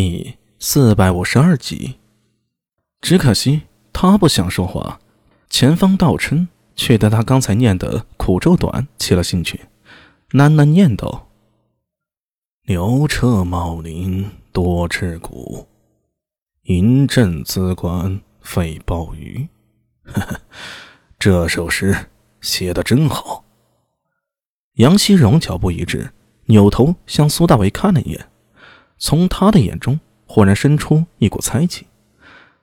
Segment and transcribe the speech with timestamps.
[0.00, 1.96] 第四百五十二集。
[3.00, 5.00] 只可惜他不想说话，
[5.50, 9.62] 前方道琛却对他刚才念的苦咒短起了兴趣，
[10.30, 11.28] 喃喃念道
[12.66, 15.66] ：“牛车茂林多翅骨，
[16.66, 19.48] 银阵资官费暴雨。”
[20.06, 20.40] 呵呵，
[21.18, 22.06] 这首诗
[22.40, 23.44] 写的真好。
[24.74, 26.12] 杨希荣脚步一滞，
[26.44, 28.30] 扭头向苏大为看了一眼。
[28.98, 31.86] 从他的眼中忽然生出一股猜忌，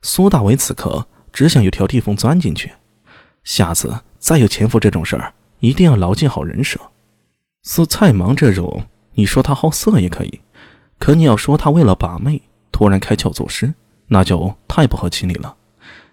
[0.02, 2.71] 苏大为此刻只想有条地缝钻进去。
[3.44, 6.80] 下次再有潜伏这种事儿，一定要牢记好人设。
[7.63, 10.41] 似蔡芒这种，你说他好色也可以，
[10.99, 12.41] 可你要说他为了把妹
[12.72, 13.73] 突然开窍作诗，
[14.08, 15.55] 那就太不合情理了，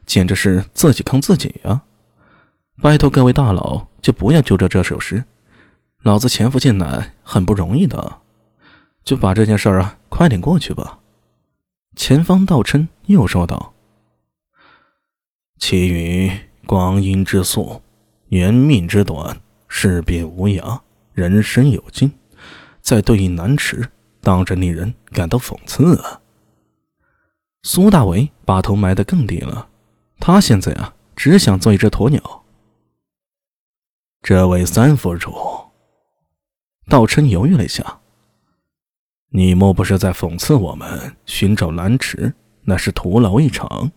[0.06, 1.82] 简直是自己坑自己呀！
[2.80, 5.24] 拜托各位大佬，就不要揪着这首诗，
[6.02, 8.20] 老子潜伏进来很不容易的。
[9.04, 11.00] 就把这件事儿啊，快点过去吧。
[11.96, 13.72] 前方道琛又说道
[15.58, 16.30] ：“其余
[16.66, 17.80] 光阴之速，
[18.28, 20.78] 年命之短，事变无涯，
[21.14, 22.12] 人生有尽，
[22.82, 23.88] 在对应难迟，
[24.20, 26.20] 当真令人感到讽刺啊！”
[27.64, 29.70] 苏大为把头埋得更低了，
[30.20, 32.44] 他现在啊，只想做一只鸵鸟。
[34.20, 35.32] 这位三府主，
[36.86, 38.01] 道琛犹豫了一下。
[39.34, 43.90] 你莫不是在讽刺我们寻找蓝池那是徒劳一场？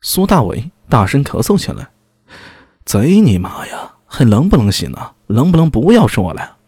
[0.00, 1.90] 苏大伟大声咳嗽起来
[2.86, 3.96] ：“贼你妈呀！
[4.06, 5.12] 还能不能行啊？
[5.26, 6.58] 能不能不要说了？”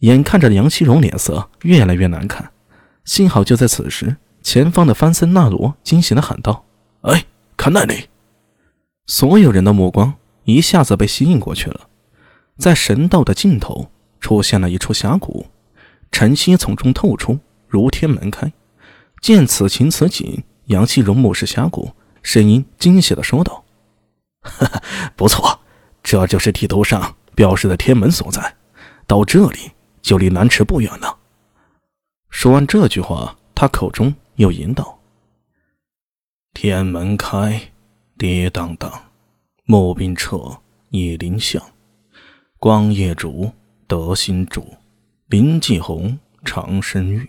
[0.00, 2.52] 眼看着杨希荣脸色越来越难看，
[3.04, 6.64] 幸好就在此时，前方的范森纳罗惊喜的喊道
[7.02, 7.24] ：“哎，
[7.56, 8.08] 看那里！”
[9.08, 11.88] 所有人的目光一下子被吸引过去了，
[12.56, 15.46] 在神道的尽头出现了一处峡谷。
[16.10, 18.52] 晨曦从中透出，如天门开。
[19.20, 21.90] 见此情此景，杨希荣目视峡谷，
[22.22, 23.64] 声音惊喜的说道
[24.42, 24.82] ：“哈哈，
[25.16, 25.58] 不错，
[26.02, 28.54] 这就是地图上标示的天门所在。
[29.06, 29.72] 到这里
[30.02, 31.18] 就离南池不远了。”
[32.30, 34.98] 说完这句话，他口中又吟道
[36.54, 37.60] ：“天门开，
[38.18, 38.92] 跌当当，
[39.64, 40.58] 木兵撤，
[40.90, 41.62] 野林向，
[42.58, 43.50] 光夜烛，
[43.86, 44.66] 德心主。”
[45.28, 47.28] 林继红，长生玉，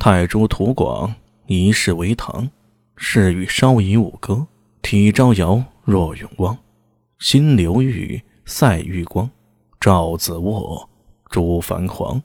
[0.00, 1.14] 太珠图广，
[1.46, 2.50] 一世为唐。
[2.96, 4.44] 世欲稍夷五歌，
[4.82, 6.58] 体招摇若永光。
[7.20, 9.30] 心流玉，赛玉光。
[9.78, 10.90] 赵子卧，
[11.30, 12.20] 朱繁黄。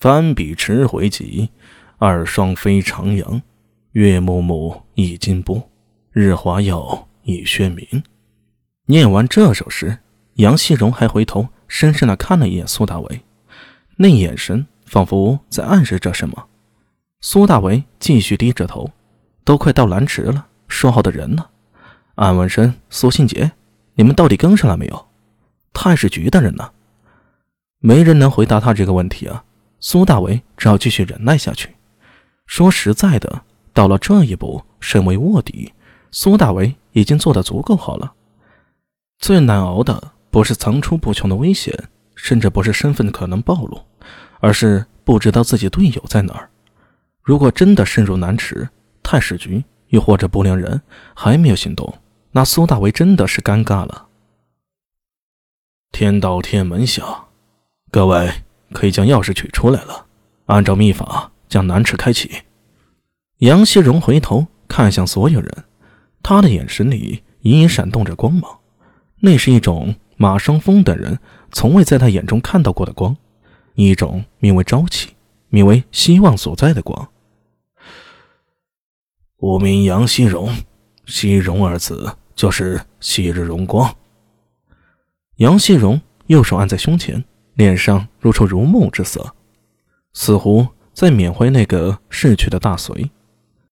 [0.00, 1.50] 翻笔迟回急，
[1.98, 3.42] 二双飞长阳。
[3.90, 5.62] 月暮暮，一金波。
[6.10, 8.02] 日华耀，一轩明。
[8.86, 9.98] 念完这首诗，
[10.36, 13.20] 杨希荣还回头深深的看了一眼苏大为。
[14.02, 16.48] 那眼神仿佛在暗示着什么。
[17.20, 18.90] 苏大为继续低着头，
[19.44, 21.46] 都快到蓝池了，说好的人呢？
[22.16, 23.52] 安文生、苏信杰，
[23.94, 25.06] 你们到底跟上了没有？
[25.72, 26.72] 太史局的人呢？
[27.78, 29.44] 没人能回答他这个问题啊！
[29.78, 31.76] 苏大为只好继续忍耐下去。
[32.46, 33.42] 说实在的，
[33.72, 35.72] 到了这一步，身为卧底，
[36.10, 38.14] 苏大为已经做得足够好了。
[39.20, 41.72] 最难熬的不是层出不穷的危险。
[42.14, 43.80] 甚至不是身份可能暴露，
[44.42, 46.50] 而是不知道自己队友在哪儿。
[47.22, 48.68] 如果真的深入南池，
[49.00, 50.82] 太史局又或者不良人
[51.14, 51.94] 还没有行动，
[52.32, 54.08] 那苏大为真的是尴尬了。
[55.92, 57.04] 天道天门下，
[57.92, 58.42] 各位
[58.72, 60.06] 可以将钥匙取出来了，
[60.46, 62.42] 按照秘法将南池开启。
[63.38, 65.64] 杨希荣回头看向所有人，
[66.20, 68.58] 他的眼神里隐隐闪动着光芒，
[69.20, 71.20] 那是一种马双峰等人。
[71.52, 73.16] 从未在他眼中看到过的光，
[73.74, 75.10] 一种名为朝气、
[75.48, 77.08] 名为希望所在的光。
[79.38, 80.54] 我名杨希荣，
[81.06, 83.94] 希荣二字就是昔日荣光。
[85.36, 87.24] 杨希荣右手按在胸前，
[87.54, 89.34] 脸上露出如梦之色，
[90.12, 93.10] 似乎在缅怀那个逝去的大隋。